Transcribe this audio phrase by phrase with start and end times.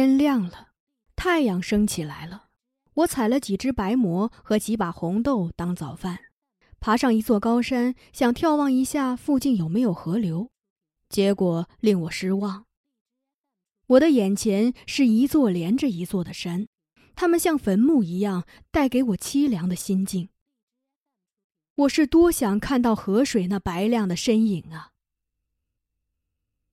[0.00, 0.68] 天亮了，
[1.14, 2.46] 太阳升起来了。
[2.94, 6.20] 我采了几只白蘑和几把红豆当早饭，
[6.80, 10.50] 爬上一座高山，想眺望一下附近有没有河流，
[11.10, 12.64] 结果令我失望。
[13.88, 16.66] 我的眼前是一座连着一座的山，
[17.14, 20.30] 它们像坟墓一样，带给我凄凉的心境。
[21.74, 24.89] 我是多想看到河水那白亮的身影啊！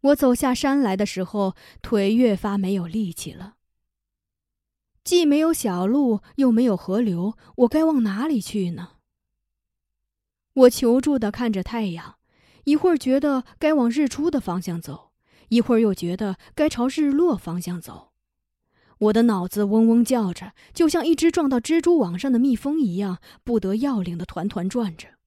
[0.00, 3.56] 我走下山来的时候，腿越发没有力气了。
[5.02, 8.90] 既没有小路，又没有河流，我该往哪里去呢？
[10.52, 12.16] 我求助的看着太阳，
[12.64, 15.10] 一会儿觉得该往日出的方向走，
[15.48, 18.12] 一会儿又觉得该朝日落方向走。
[18.98, 25.17] 我的脑子嗡嗡叫着，就像一只撞到蜘蛛网上的蜜蜂一样，不得要领的团团转着。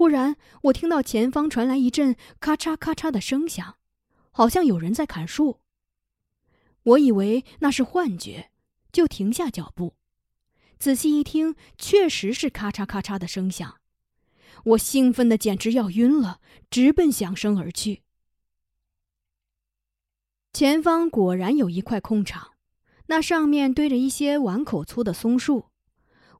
[0.00, 3.76] 忽然，我听到前方传来一阵咔嚓咔嚓的声响，
[4.30, 5.60] 好像有人在砍树。
[6.82, 8.50] 我以为那是幻觉，
[8.90, 9.96] 就停下脚步，
[10.78, 13.76] 仔细一听，确实是咔嚓咔嚓的声响。
[14.64, 16.40] 我兴奋的简直要晕了，
[16.70, 18.00] 直奔响声而去。
[20.54, 22.52] 前方果然有一块空场，
[23.08, 25.66] 那上面堆着一些碗口粗的松树。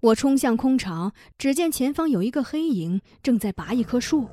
[0.01, 4.27] 我冲向空场，只见前方有一个黑影正在拔一棵树，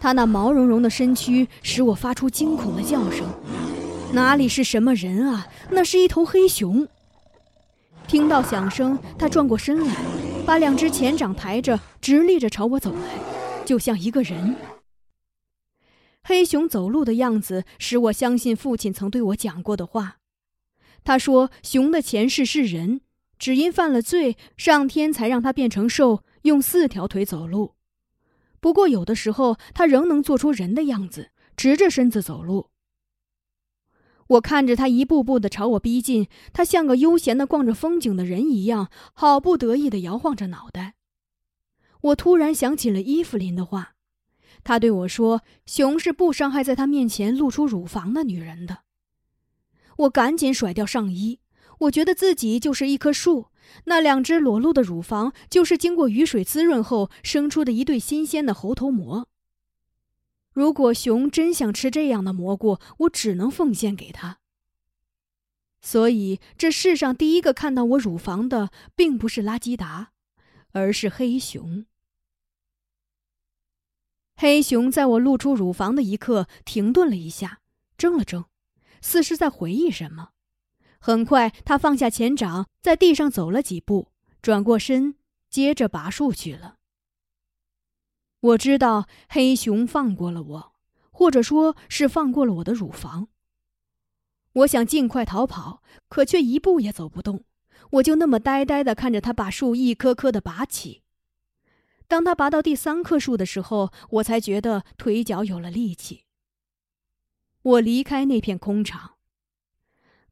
[0.00, 3.24] 他那毛茸茸的身躯使我发出惊恐的叫声。
[4.12, 5.46] 哪里是什么人啊？
[5.70, 6.88] 那是一头黑熊。
[8.08, 9.94] 听到响声，他转过身来，
[10.44, 14.56] 把两只前掌抬着，直立着朝我走来，就像一个人。
[16.24, 20.16] 黑熊走路的样子使我相信父亲曾对我讲过的话。
[21.04, 23.02] 他说，熊的前世是人。
[23.38, 27.74] 只因犯了罪，上天才让他变成兽，用四条腿走路。
[28.60, 32.70] 不过有的时候，他仍能做出人的样子，直着身子走路。
[34.28, 40.94] 我看着他一步步的朝我逼近，他像个悠闲的逛着风景的人一样，好不得意的摇晃着脑袋。
[42.00, 43.96] 我突然想起了伊芙琳的话，
[44.62, 48.84] 他对我说：“熊是不伤害在他面前露出乳房的女人的。”
[49.98, 51.40] 我赶紧甩掉上衣。
[51.84, 53.46] 我觉得自己就是一棵树，
[53.84, 59.28] 那两只裸露的乳房就是经过雨水滋润后生出的一对新鲜的猴头蘑。
[60.52, 64.38] 如果熊真想吃这样的蘑菇，我只能奉献给他。
[65.80, 70.12] 所以，这世上第一个看到我乳房的，并不是拉基达，
[70.70, 71.84] 而是黑熊。
[74.36, 77.60] 黑熊在我露出乳房的一刻停顿了一下，
[77.98, 78.46] 怔了怔，
[79.00, 80.30] 似是在回忆什么。
[81.06, 84.08] 很快，他放下前掌，在地上走了几步，
[84.40, 85.16] 转过身，
[85.50, 86.76] 接着拔树去了。
[88.40, 90.72] 我知道黑熊放过了我，
[91.10, 93.28] 或者说是放过了我的乳房。
[94.54, 97.44] 我想尽快逃跑，可却一步也走不动。
[97.90, 101.02] 我就那么呆呆的看着他把树一棵棵的拔起。
[102.08, 106.24] 当他拔到第三棵树的时候，我才觉得腿脚有了力气。
[107.60, 109.13] 我离开那片空场。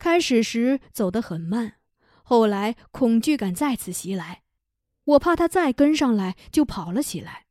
[0.03, 1.75] 开始时走得很慢，
[2.25, 4.43] 后来恐惧感再次袭来，
[5.05, 7.47] 我怕他再跟上来，就跑了起来。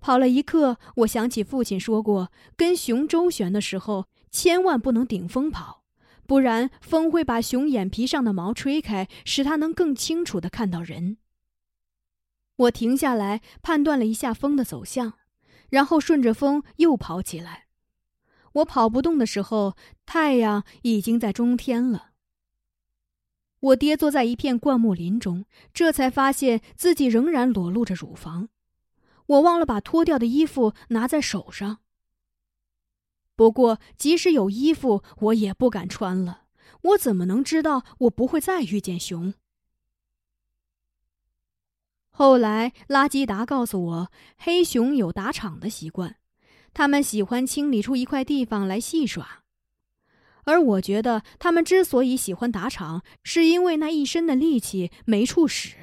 [0.00, 5.84] 跑了一刻，我想起父亲说过，跟熊周旋的时候，千万不能顶风跑，
[6.26, 11.18] 不然风会把熊眼皮上的毛吹开，使它能更清楚地看到人。
[12.56, 15.12] 我停下来，判断了一下风的走向，
[15.68, 17.67] 然后顺着风又跑起来。
[18.58, 19.76] 我跑不动的时候，
[20.06, 22.10] 太阳已经在中天了。
[23.60, 28.48] 我跌坐在一片灌木林中，这才发现自己仍然裸露着乳房。
[29.26, 31.78] 我忘了把脱掉的衣服拿在手上。
[33.34, 36.44] 不过，即使有衣服，我也不敢穿了。
[36.82, 39.34] 我怎么能知道我不会再遇见熊？
[42.10, 46.16] 后来，拉基达告诉我，黑熊有打场的习惯。
[46.78, 49.42] 他们喜欢清理出一块地方来戏耍，
[50.44, 55.74] 而我觉得他们之所以喜欢打场，是因为那一身的力气没处使。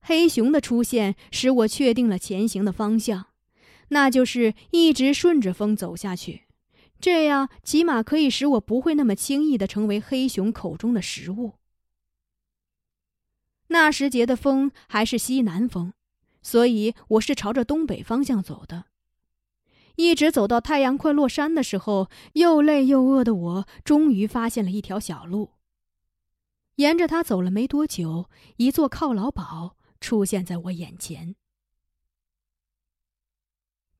[0.00, 3.26] 黑熊的出现使我确定了前行的方向，
[3.90, 6.46] 那就是一直顺着风走下去，
[6.98, 11.52] 这样起码可以使我不会那么轻易的成为黑熊口中的食物。
[13.68, 15.92] 那时节的风还是西南风。
[16.42, 18.86] 所以我是朝着东北方向走的，
[19.96, 25.52] 一直走到太阳快落山的时候，又累又饿的我终于发现了一条小路。
[26.76, 31.34] 沿着它走了没多久，一座犒劳堡出现在我眼前。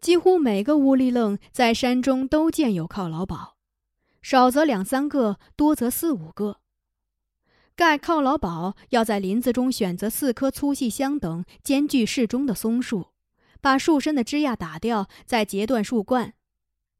[0.00, 3.56] 几乎每个乌里楞在山中都建有犒劳堡，
[4.22, 6.60] 少则两三个，多则四五个。
[7.78, 13.10] 盖犒劳堡要在林子中选择四棵粗细相等、间距适中的松树，
[13.60, 16.34] 把树身的枝桠打掉，再截断树冠，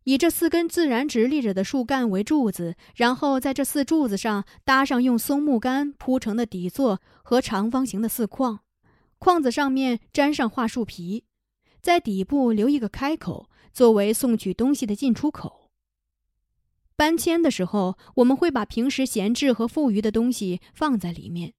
[0.04, 8.60] 以这四根自然直立着的树干为柱子，然后在这四柱子上搭上用松木杆铺成的底座和长方形的四框，
[9.18, 11.24] 框子上面粘上桦树皮，
[11.82, 15.57] 在底部留一个开口，作为送取东西的进出口。
[16.98, 21.54] 搬迁的时候，我们会把平时闲置和富余的东西放在里面，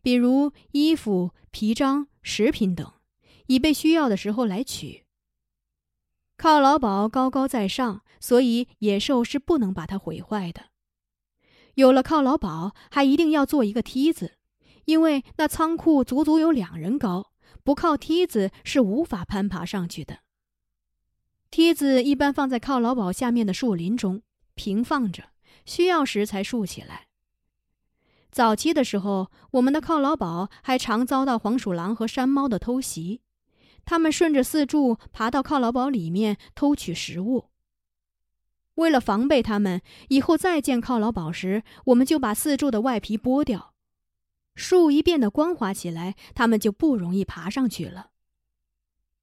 [0.00, 2.92] 比如衣服、皮章、食品等，
[3.48, 5.04] 以备需要的时候来取。
[6.38, 10.66] 犒劳宝高高在上，所以野兽是不能把它毁坏的。
[11.74, 14.36] 有了犒劳宝，还一定要做一个梯子，
[14.84, 17.32] 因为那仓库足足有两人高，
[17.64, 20.20] 不靠梯子是无法攀爬上去的。
[21.50, 24.22] 梯子一般放在犒劳宝下面的树林中。
[24.54, 25.30] 平放着，
[25.64, 27.08] 需要时才竖起来。
[28.30, 33.20] 早期的时候，我们的犒劳宝还常遭到黄鼠狼和山猫的偷袭，
[33.84, 37.50] 它们顺着四柱爬到犒劳宝里面偷取食物。
[38.74, 43.72] 为了防备它们，以后再见犒劳宝时，我们就把四柱的外皮剥掉，
[44.56, 48.10] 树一变得光滑起来，它们就不容易爬上去了。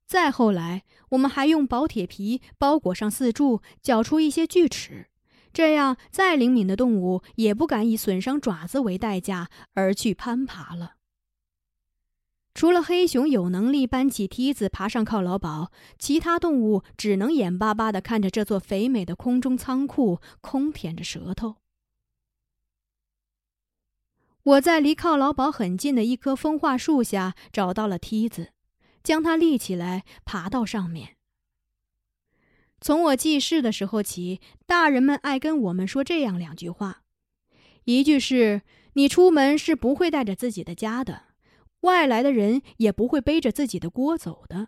[0.08, 5.10] 再后来，我们还用薄铁皮包裹上四柱，绞出一些锯齿。
[5.54, 10.96] 这样，再灵敏的动物也不敢以损伤爪子为代价而去攀爬了。
[12.54, 21.56] 除了黑熊有能力搬起梯子爬上犒劳堡，其他动物只能眼巴巴地看着这座肥美的空中仓库，空舔着舌头。
[24.44, 28.52] 我在离犒劳堡很近的一棵风化树下找到了梯子，
[29.02, 31.16] 将它立起来，爬到上面。
[32.84, 37.04] 从我记事的时候起，大人们爱跟我们说这样两句话：
[37.86, 38.64] 一句是
[38.94, 41.26] “你出门是不会带着自己的家的，
[41.82, 44.66] 外来的人也不会背着自己的锅走的”；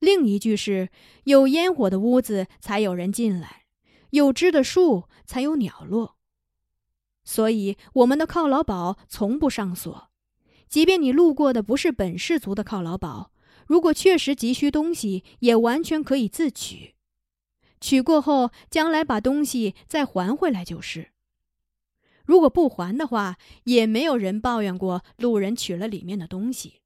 [0.00, 0.90] 另一句是
[1.22, 3.66] “有烟火的屋子才有人进来，
[4.10, 6.16] 有枝的树才有鸟落”。
[7.22, 10.10] 所以，我们的犒劳堡从不上锁，
[10.68, 13.30] 即便你路过的不是本氏族的犒劳堡。
[13.68, 16.94] 如果确实急需东西，也完全可以自取，
[17.80, 21.10] 取过后将来把东西再还回来就是。
[22.24, 26.80] 如果不还的话，也没有人抱怨过路人取了里面的东西。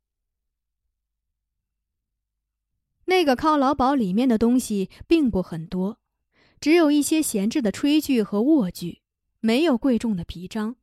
[3.04, 5.98] 那个犒劳堡里面的东西并不很多，
[6.60, 9.02] 只有一些闲置的炊具和卧具，
[9.38, 10.74] 没有贵重的皮章，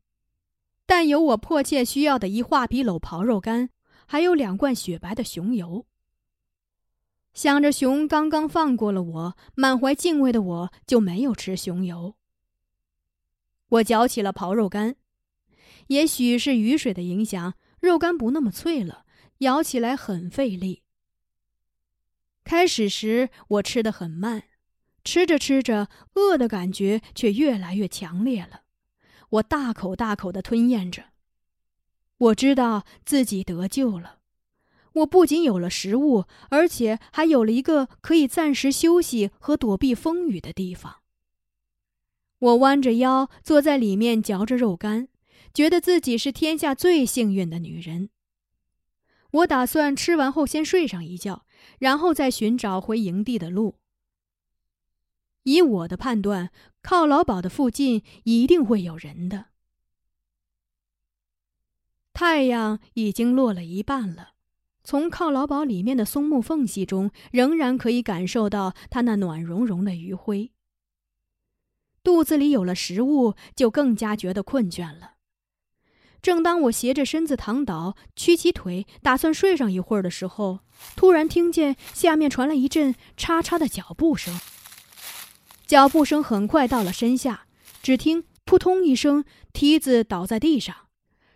[0.85, 3.69] 但有我迫切需要的一画皮篓刨肉干，
[4.05, 5.85] 还有两罐雪白的熊油。
[7.33, 12.15] 想着熊刚刚放过了我，满怀敬畏的我就没有吃熊油。
[13.69, 14.95] 我嚼起了刨肉干，
[15.88, 19.05] 也许是雨水的影响，肉干不那么脆了，
[19.39, 20.83] 咬起来很费力。
[22.43, 24.43] 开始时我吃的很慢，
[25.03, 28.63] 吃着吃着，饿的感觉却越来越强烈了。
[29.29, 31.12] 我大口大口的吞咽着，
[32.17, 34.18] 我知道自己得救了。
[35.00, 40.98] 我不仅有了食物，而且还有了一个可以暂时休息和躲避风雨的地方。
[42.39, 45.08] 我弯着腰坐在里面嚼着肉干，
[45.53, 48.10] 觉得自己是天下最幸运的女人。
[49.32, 51.46] 我打算吃完后先睡上一觉，
[51.79, 53.75] 然后再寻找回营地的路。
[55.44, 56.51] 以我的判断，
[56.82, 59.48] 靠老堡的附近一定会有人的。
[62.13, 64.34] 太阳已经落了一半了。
[64.83, 70.51] 从犒劳堡里面的松木缝隙中，仍然可以感受到它那暖融融的余晖。
[72.03, 75.15] 肚子里有了食物，就更加觉得困倦了。
[76.21, 80.59] 正当我斜着身子躺倒，屈起腿，打算睡上一会儿的时候，
[80.95, 84.38] 突然听见下面传来一阵嚓嚓的脚步声。
[85.65, 87.45] 脚步声很快到了身下，
[87.81, 90.88] 只听“扑通”一声，梯子倒在地上，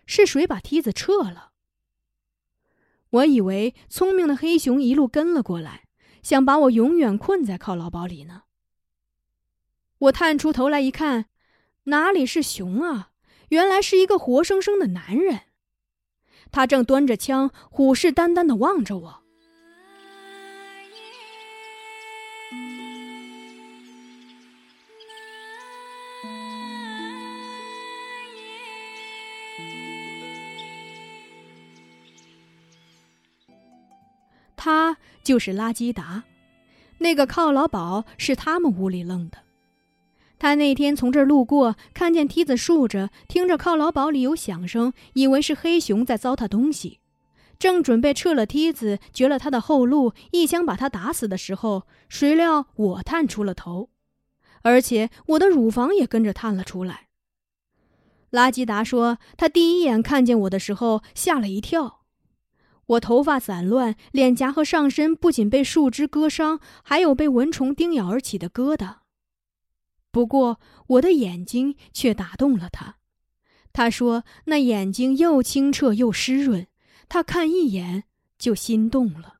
[0.06, 1.52] 是谁把梯子撤了？
[3.14, 5.84] 我以为聪明的黑熊一路跟了过来，
[6.20, 8.42] 想把我永远困在靠劳堡里呢。
[9.98, 11.26] 我探出头来一看，
[11.84, 13.10] 哪里是熊啊？
[13.50, 15.42] 原来是一个活生生的男人，
[16.50, 19.23] 他正端着枪，虎视眈眈的望着我。
[35.24, 36.22] 就是拉基达，
[36.98, 39.38] 那个犒劳宝是他们屋里扔的。
[40.38, 47.00] 他那天从这儿路过，看见梯子竖着，听着犒劳堡里有响声，以为是黑熊在糟蹋东西，
[47.58, 53.88] 正准备撤了梯子，绝了他的后路，一枪把他打死的时候，谁料我探出了头，
[54.62, 57.08] 而且我的乳房也跟着探了出来。
[58.28, 62.00] 拉基达说，他第一眼看见我的时候吓了一跳，
[62.86, 68.96] 我头发散乱，脸颊和上身不仅被树枝割伤，还有被蚊虫叮咬而起的疙瘩。
[70.10, 72.96] 不过，我的眼睛却打动了他。
[73.72, 76.68] 他说：“那眼睛又清澈又湿润，
[77.08, 78.04] 他看一眼
[78.38, 79.38] 就心动了。”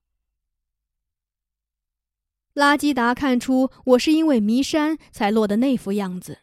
[2.54, 6.38] 拉基达看出我是因为迷山才落的那副样子，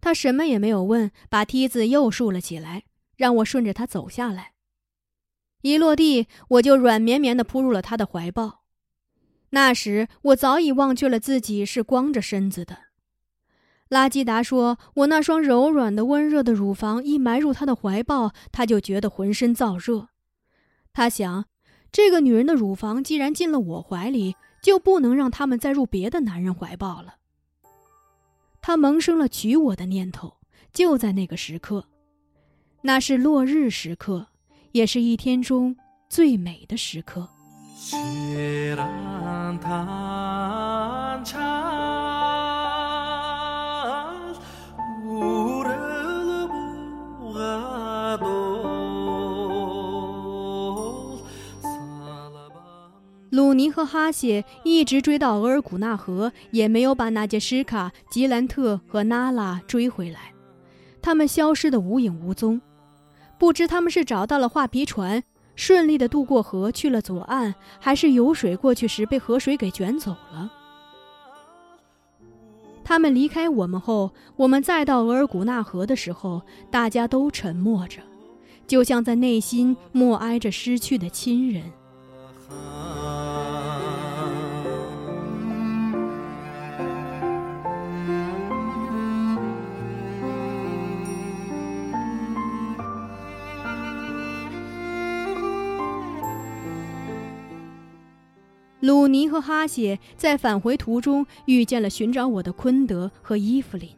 [0.00, 2.84] 他什么也没有问，把梯子又竖了起来，
[3.16, 4.52] 让我顺着他走下来。
[5.62, 8.60] 一落地，我就软绵绵地扑入了他的怀抱。
[9.50, 12.78] 那时，我早已忘却了自己是光着身子的。
[13.88, 20.08] 拉基达说：“我那双柔软的、温热的乳房一埋入他的怀抱，他就觉得浑身燥热。
[20.92, 21.46] 他想，
[21.90, 27.16] 这个女人的乳房既然进了我怀里，就不能让他们再入别的男人怀抱了。
[28.62, 30.38] 他萌生了娶我的念头。
[30.72, 31.84] 就在那个时刻，
[32.80, 34.28] 那是落日时刻，
[34.72, 35.76] 也是一天中
[36.08, 37.28] 最美的时刻。”
[53.30, 60.34] 鲁尼和哈谢一直追到额尔古纳河，也没有把那杰什卡、吉兰特和娜拉追回来。
[61.00, 62.60] 他们消失得无影无踪，
[63.42, 65.24] 不知他们是找到了画皮船，
[65.56, 70.48] 顺利的渡过河去了左岸，还是游水过去时被河水给卷走了。
[72.84, 78.00] 他们离开我们后，我们再到额尔古纳河的时候，大家都沉默着，
[78.68, 81.64] 就像在内心默哀着失去的亲人。
[98.82, 103.88] 鲁尼和哈谢在返回途中遇见了寻找我的昆德和伊芙琳。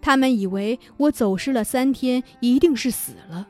[0.00, 3.46] 他们以为我走失了三天，一定是死了。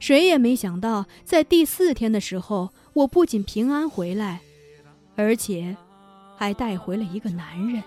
[0.00, 4.40] 谁也没想到，在第四天的时候，我不仅平安回来，
[5.14, 5.76] 而且
[6.36, 7.80] 还带回了一个男人。